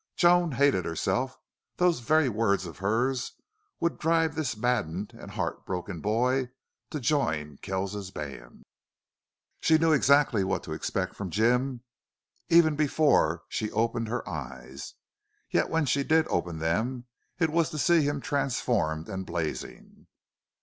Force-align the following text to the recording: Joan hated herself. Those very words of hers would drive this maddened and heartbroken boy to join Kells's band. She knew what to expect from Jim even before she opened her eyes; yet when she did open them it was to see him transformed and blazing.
Joan 0.15 0.53
hated 0.53 0.83
herself. 0.83 1.37
Those 1.77 1.99
very 1.99 2.27
words 2.27 2.65
of 2.65 2.79
hers 2.79 3.33
would 3.79 3.99
drive 3.99 4.33
this 4.33 4.57
maddened 4.57 5.13
and 5.13 5.29
heartbroken 5.29 5.99
boy 6.01 6.49
to 6.89 6.99
join 6.99 7.57
Kells's 7.57 8.09
band. 8.09 8.63
She 9.59 9.77
knew 9.77 9.95
what 9.95 10.63
to 10.63 10.73
expect 10.73 11.13
from 11.13 11.29
Jim 11.29 11.83
even 12.49 12.75
before 12.75 13.43
she 13.47 13.69
opened 13.69 14.07
her 14.07 14.27
eyes; 14.27 14.95
yet 15.51 15.69
when 15.69 15.85
she 15.85 16.03
did 16.03 16.25
open 16.29 16.57
them 16.57 17.05
it 17.37 17.51
was 17.51 17.69
to 17.69 17.77
see 17.77 18.01
him 18.01 18.21
transformed 18.21 19.07
and 19.07 19.23
blazing. 19.23 20.07